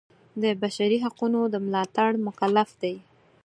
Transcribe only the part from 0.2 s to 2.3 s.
د بشري حقونو د ملاتړ